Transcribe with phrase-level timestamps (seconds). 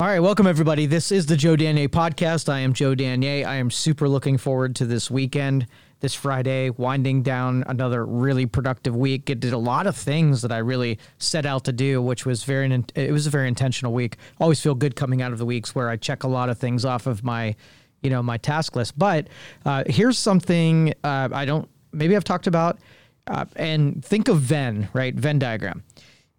[0.00, 0.86] All right, welcome everybody.
[0.86, 2.48] This is the Joe Danier podcast.
[2.48, 3.44] I am Joe Danier.
[3.44, 5.66] I am super looking forward to this weekend,
[5.98, 9.28] this Friday, winding down another really productive week.
[9.28, 12.44] It did a lot of things that I really set out to do, which was
[12.44, 14.18] very it was a very intentional week.
[14.40, 16.84] Always feel good coming out of the weeks where I check a lot of things
[16.84, 17.56] off of my,
[18.00, 18.96] you know, my task list.
[18.96, 19.26] But
[19.66, 22.78] uh, here's something uh, I don't maybe I've talked about,
[23.26, 25.12] uh, and think of Venn, right?
[25.16, 25.82] Venn diagram,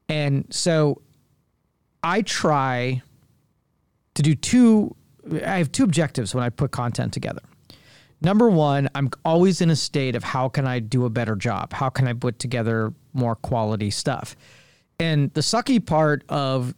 [0.08, 1.02] and so
[2.02, 3.02] I try
[4.20, 4.96] to do two
[5.46, 7.42] I have two objectives when I put content together.
[8.22, 11.72] Number one, I'm always in a state of how can I do a better job?
[11.72, 14.36] How can I put together more quality stuff?
[15.00, 16.74] And the sucky part of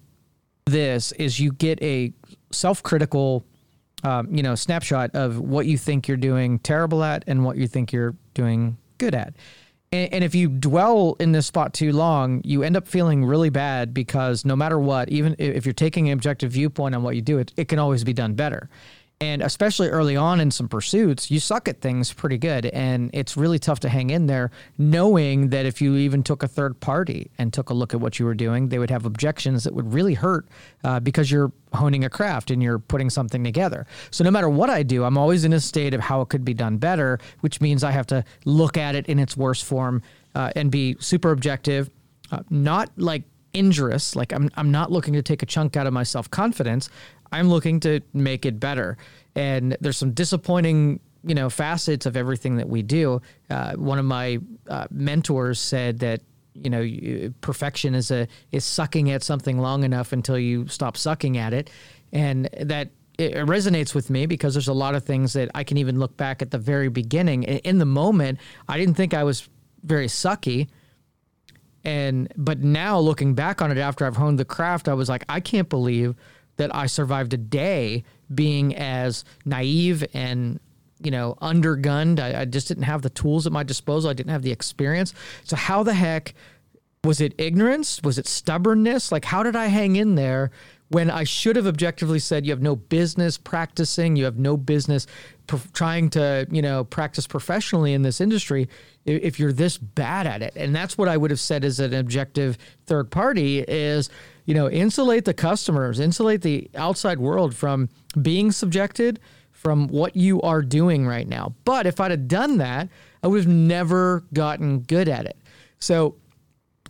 [0.65, 2.13] this is you get a
[2.51, 3.43] self-critical,
[4.03, 7.67] um, you know, snapshot of what you think you're doing terrible at and what you
[7.67, 9.33] think you're doing good at.
[9.93, 13.49] And, and if you dwell in this spot too long, you end up feeling really
[13.49, 17.21] bad because no matter what, even if you're taking an objective viewpoint on what you
[17.21, 18.69] do, it, it can always be done better.
[19.21, 22.65] And especially early on in some pursuits, you suck at things pretty good.
[22.65, 26.47] And it's really tough to hang in there knowing that if you even took a
[26.47, 29.63] third party and took a look at what you were doing, they would have objections
[29.63, 30.47] that would really hurt
[30.83, 33.85] uh, because you're honing a craft and you're putting something together.
[34.09, 36.43] So no matter what I do, I'm always in a state of how it could
[36.43, 40.01] be done better, which means I have to look at it in its worst form
[40.33, 41.91] uh, and be super objective,
[42.31, 43.21] uh, not like
[43.53, 44.15] injurious.
[44.15, 46.89] Like I'm, I'm not looking to take a chunk out of my self confidence.
[47.31, 48.97] I'm looking to make it better.
[49.35, 53.21] And there's some disappointing, you know, facets of everything that we do.
[53.49, 56.21] Uh, one of my uh, mentors said that
[56.53, 61.37] you know perfection is a is sucking at something long enough until you stop sucking
[61.37, 61.69] at it,
[62.11, 65.77] and that it resonates with me because there's a lot of things that I can
[65.77, 67.43] even look back at the very beginning.
[67.43, 69.47] In the moment, I didn't think I was
[69.83, 70.67] very sucky.
[71.83, 75.25] And but now looking back on it after I've honed the craft, I was like,
[75.29, 76.15] I can't believe
[76.57, 78.03] that I survived a day
[78.33, 80.59] being as naive and
[80.99, 82.19] you know undergunned.
[82.19, 84.09] I, I, just didn't have the tools at my disposal.
[84.09, 85.13] I didn't have the experience.
[85.43, 86.33] So how the heck
[87.03, 88.01] was it ignorance?
[88.03, 89.11] Was it stubbornness?
[89.11, 90.51] Like how did I hang in there
[90.89, 95.07] when I should have objectively said you have no business practicing, you have no business
[95.73, 98.69] trying to you know practice professionally in this industry
[99.05, 101.93] if you're this bad at it and that's what i would have said as an
[101.93, 104.09] objective third party is
[104.45, 107.89] you know insulate the customers insulate the outside world from
[108.21, 109.19] being subjected
[109.51, 112.89] from what you are doing right now but if i'd have done that
[113.23, 115.37] i would have never gotten good at it
[115.79, 116.15] so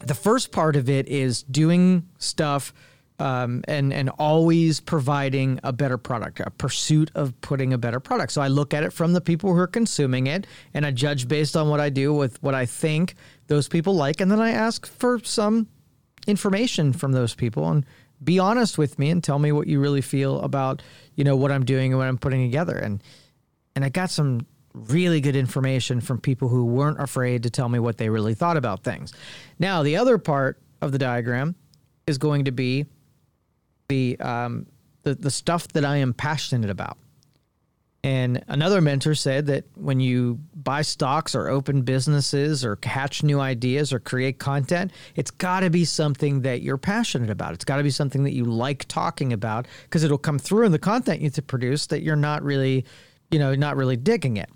[0.06, 2.73] the first part of it is doing stuff
[3.22, 8.31] um, and and always providing a better product, a pursuit of putting a better product.
[8.31, 11.28] So I look at it from the people who are consuming it, and I judge
[11.28, 13.16] based on what I do with what I think
[13.47, 15.68] those people like, and then I ask for some
[16.28, 17.86] information from those people and
[18.24, 20.82] be honest with me and tell me what you really feel about
[21.16, 22.78] you know what I'm doing and what I'm putting together.
[22.78, 23.02] And
[23.76, 27.80] and I got some really good information from people who weren't afraid to tell me
[27.80, 29.14] what they really thought about things.
[29.60, 31.56] Now the other part of the diagram
[32.08, 32.86] is going to be
[33.90, 34.68] the um,
[35.04, 36.98] the the stuff that I am passionate about.
[38.03, 43.39] And another mentor said that when you buy stocks or open businesses or catch new
[43.39, 47.53] ideas or create content, it's got to be something that you're passionate about.
[47.53, 50.72] It's got to be something that you like talking about because it'll come through in
[50.72, 52.85] the content you to produce that you're not really,
[53.29, 54.50] you know, not really digging it.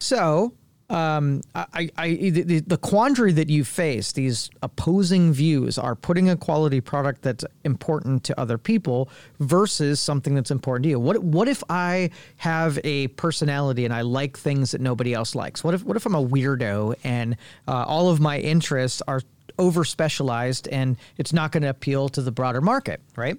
[0.00, 0.54] So
[0.90, 6.36] um, I, I, the, the quandary that you face, these opposing views, are putting a
[6.36, 9.08] quality product that's important to other people
[9.38, 11.00] versus something that's important to you.
[11.00, 15.62] What what if I have a personality and I like things that nobody else likes?
[15.62, 17.36] What if what if I'm a weirdo and
[17.68, 19.22] uh, all of my interests are
[19.58, 23.36] over specialized and it's not going to appeal to the broader market, right?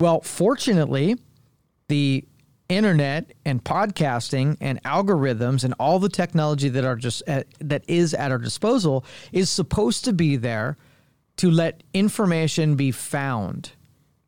[0.00, 1.16] Well, fortunately,
[1.88, 2.24] the
[2.68, 8.14] internet and podcasting and algorithms and all the technology that are just at, that is
[8.14, 10.76] at our disposal is supposed to be there
[11.36, 13.72] to let information be found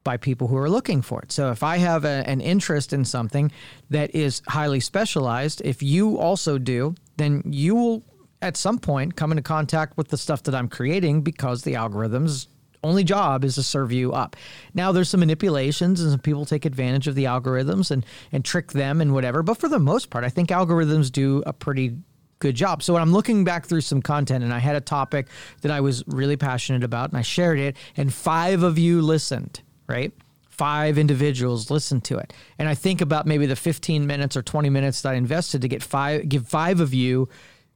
[0.04, 1.32] by people who are looking for it.
[1.32, 3.50] So if I have a, an interest in something
[3.91, 8.03] that is highly specialized, if you also do, then you will
[8.42, 12.47] at some point come into contact with the stuff that I'm creating because the algorithms
[12.86, 14.36] only job is to serve you up.
[14.74, 18.72] Now there's some manipulations and some people take advantage of the algorithms and and trick
[18.72, 21.97] them and whatever, but for the most part I think algorithms do a pretty
[22.38, 22.83] good job.
[22.83, 25.28] So when I'm looking back through some content and I had a topic
[25.62, 29.60] that I was really passionate about and I shared it and 5 of you listened,
[29.86, 30.12] right?
[30.48, 32.32] Five individuals listened to it.
[32.59, 35.68] And I think about maybe the 15 minutes or 20 minutes that I invested to
[35.68, 37.28] get five give 5 of you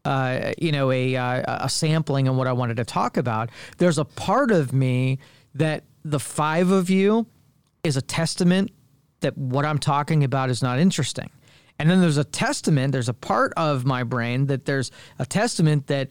[0.04, 3.98] uh, you know, a, uh, a sampling on what I wanted to talk about, there's
[3.98, 5.18] a part of me
[5.54, 7.26] that the five of you
[7.84, 8.70] is a testament
[9.20, 11.30] that what I'm talking about is not interesting.
[11.78, 15.86] And then there's a testament, there's a part of my brain that there's a testament
[15.86, 16.10] that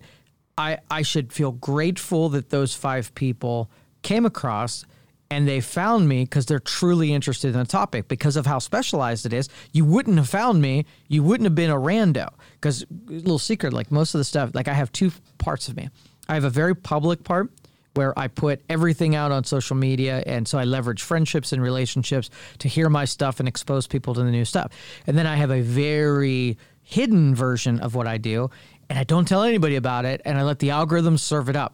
[0.57, 3.69] I, I should feel grateful that those five people
[4.01, 4.85] came across
[5.31, 9.25] and they found me because they're truly interested in the topic because of how specialized
[9.25, 9.47] it is.
[9.71, 10.85] You wouldn't have found me.
[11.07, 14.67] You wouldn't have been a rando because little secret, like most of the stuff, like
[14.67, 15.89] I have two parts of me.
[16.27, 17.51] I have a very public part
[17.93, 20.23] where I put everything out on social media.
[20.25, 22.29] And so I leverage friendships and relationships
[22.59, 24.71] to hear my stuff and expose people to the new stuff.
[25.05, 28.49] And then I have a very hidden version of what I do.
[28.89, 30.21] And I don't tell anybody about it.
[30.25, 31.73] And I let the algorithms serve it up.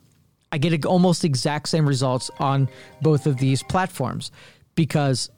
[0.55, 2.69] I get almost exact same results on
[3.01, 4.31] both of these platforms
[4.75, 5.29] because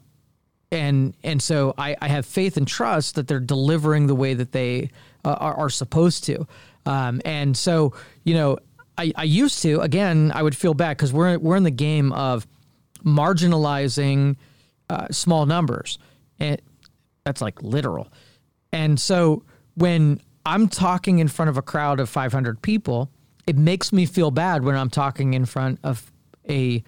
[0.70, 4.52] and and so I, I have faith and trust that they're delivering the way that
[4.52, 4.90] they
[5.24, 6.46] uh, are, are supposed to.
[6.86, 8.58] Um, and so you know
[8.96, 12.12] I, I used to again I would feel bad because we're we're in the game
[12.12, 12.46] of
[13.04, 14.36] marginalizing
[14.88, 15.98] uh, small numbers.
[16.38, 16.62] And
[17.24, 18.06] that's like literal.
[18.72, 19.42] And so
[19.74, 23.10] when I'm talking in front of a crowd of 500 people
[23.48, 26.12] it makes me feel bad when I'm talking in front of
[26.48, 26.82] a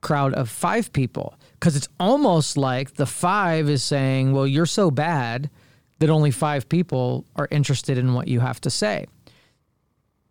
[0.00, 4.90] crowd of five people because it's almost like the five is saying well you're so
[4.90, 5.50] bad
[5.98, 9.04] that only five people are interested in what you have to say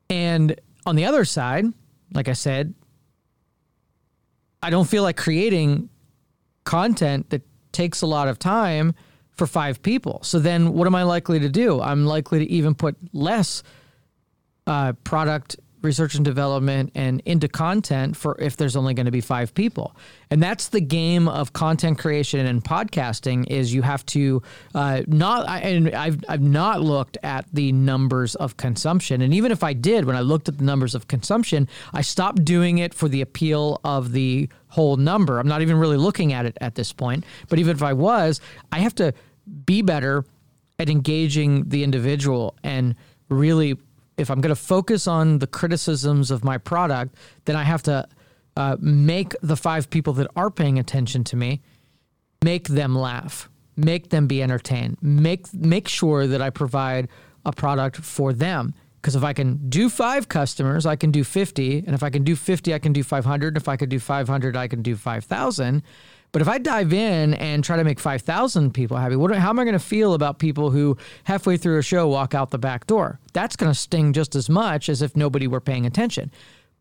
[0.10, 1.66] and on the other side,
[2.14, 2.74] like I said,
[4.62, 5.90] I don't feel like creating
[6.64, 8.96] content that takes a lot of time
[9.32, 10.20] for five people.
[10.24, 11.80] So then what am I likely to do?
[11.80, 13.64] I'm likely to even put less
[14.70, 19.22] uh, product research and development and into content for if there's only going to be
[19.22, 19.96] five people.
[20.30, 24.42] And that's the game of content creation and podcasting is you have to
[24.76, 29.22] uh, not I, and I've, I've not looked at the numbers of consumption.
[29.22, 32.44] And even if i did when i looked at the numbers of consumption i stopped
[32.44, 35.40] doing it for the appeal of the whole number.
[35.40, 37.24] I'm not even really looking at it at this point.
[37.48, 39.14] But even if i was i have to
[39.66, 40.26] be better
[40.78, 42.96] at engaging the individual and
[43.30, 43.78] really
[44.20, 48.08] if I'm going to focus on the criticisms of my product, then I have to
[48.58, 51.62] uh, make the five people that are paying attention to me
[52.44, 57.08] make them laugh, make them be entertained, make make sure that I provide
[57.46, 58.74] a product for them.
[59.02, 61.86] Because if I can do five customers, I can do 50.
[61.86, 63.56] And if I can do 50, I can do 500.
[63.56, 65.82] If I could do 500, I can do 5,000.
[66.32, 69.60] But if I dive in and try to make 5,000 people happy, what, how am
[69.60, 72.86] I going to feel about people who halfway through a show walk out the back
[72.86, 73.20] door?
[73.34, 76.32] That's going to sting just as much as if nobody were paying attention.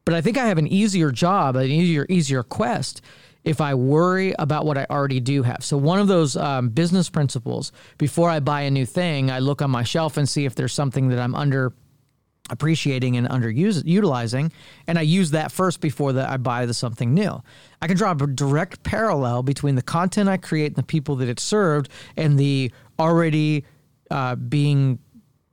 [0.04, 3.00] But I think I have an easier job, an easier, easier quest
[3.44, 5.64] if I worry about what I already do have.
[5.64, 9.62] So, one of those um, business principles before I buy a new thing, I look
[9.62, 11.72] on my shelf and see if there's something that I'm under
[12.50, 14.52] appreciating and underutilizing
[14.86, 17.42] and i use that first before that i buy the something new.
[17.80, 21.28] I can draw a direct parallel between the content i create and the people that
[21.28, 23.64] it served and the already
[24.10, 24.98] uh, being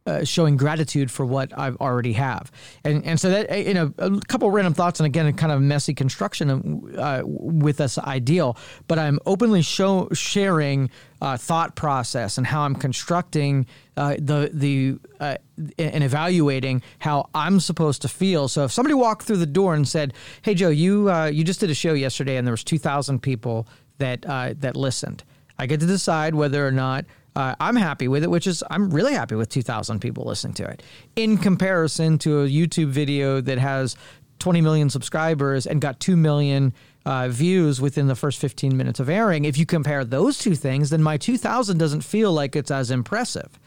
[0.05, 2.51] uh, showing gratitude for what I've already have,
[2.83, 5.61] and and so that you know a couple random thoughts, and again, a kind of
[5.61, 8.55] messy construction uh, with this ideal,
[8.87, 10.91] but I'm openly show sharing
[11.21, 13.65] uh, thought process and how I'm constructing
[13.97, 15.37] uh, the the uh,
[15.79, 18.47] and evaluating how I'm supposed to feel.
[18.47, 20.13] So if somebody walked through the door and said,
[20.43, 23.67] "Hey Joe, you you just did a show yesterday, and there was 2,000 people
[23.97, 25.23] that that listened,"
[25.57, 28.89] I get to decide whether or not uh, I'm happy with it, which is I'm
[28.89, 30.83] really happy with 2,000 people listening to it
[31.15, 33.95] in comparison to a YouTube video that has
[34.39, 36.73] 20 million subscribers and got 2 million
[37.05, 39.45] uh, views within the first 15 minutes of airing.
[39.45, 43.59] If you compare those two things, then my 2,000 doesn't feel like it's as impressive.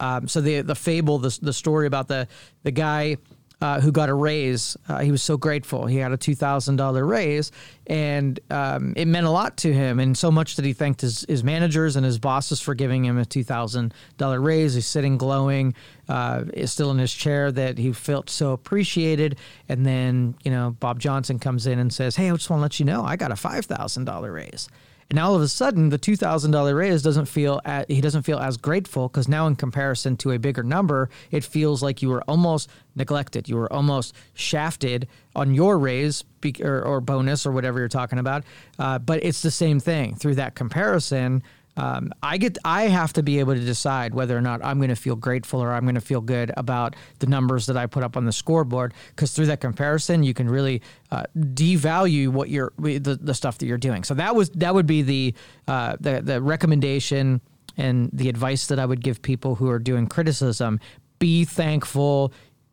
[0.00, 2.26] Um, so the the fable, the, the story about the
[2.64, 3.16] the guy
[3.60, 4.76] uh, who got a raise.
[4.88, 5.86] Uh, he was so grateful.
[5.86, 7.52] He had a two thousand dollar raise,
[7.86, 10.00] and um, it meant a lot to him.
[10.00, 13.18] And so much that he thanked his, his managers and his bosses for giving him
[13.18, 14.74] a two thousand dollar raise.
[14.74, 15.74] He's sitting glowing,
[16.08, 17.50] uh, still in his chair.
[17.50, 19.38] That he felt so appreciated.
[19.68, 22.62] And then you know Bob Johnson comes in and says, "Hey, I just want to
[22.62, 24.68] let you know I got a five thousand dollar raise."
[25.10, 28.22] And all of a sudden, the two thousand dollar raise doesn't feel at, he doesn't
[28.22, 32.08] feel as grateful because now, in comparison to a bigger number, it feels like you
[32.08, 33.48] were almost neglected.
[33.48, 35.06] You were almost shafted
[35.36, 36.24] on your raise
[36.62, 38.44] or, or bonus or whatever you're talking about.
[38.78, 41.42] Uh, but it's the same thing through that comparison
[41.76, 44.90] um, I get I have to be able to decide whether or not I'm going
[44.90, 48.04] to feel grateful or I'm going to feel good about the numbers that I put
[48.04, 52.72] up on the scoreboard because through that comparison you can really uh, devalue what you're
[52.78, 54.04] the, the stuff that you're doing.
[54.04, 55.34] So that was that would be the
[55.66, 57.40] uh, the the recommendation
[57.76, 60.78] and the advice that I would give people who are doing criticism.
[61.18, 62.32] Be thankful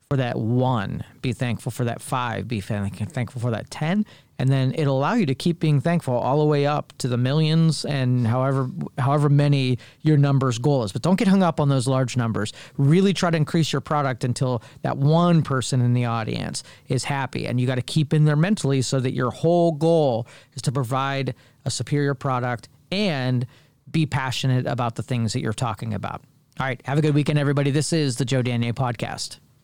[0.09, 1.03] for that one.
[1.21, 2.47] Be thankful for that five.
[2.47, 4.05] Be thankful for that ten,
[4.41, 7.15] and then it'll allow you to keep being thankful all the way up to the
[7.15, 10.91] millions and however however many your numbers goal is.
[10.91, 12.51] But don't get hung up on those large numbers.
[12.75, 17.45] Really try to increase your product until that one person in the audience is happy,
[17.45, 20.71] and you got to keep in there mentally so that your whole goal is to
[20.71, 23.45] provide a superior product and
[23.91, 26.23] be passionate about the things that you're talking about.
[26.59, 27.69] All right, have a good weekend, everybody.
[27.69, 29.37] This is the Joe Danier podcast.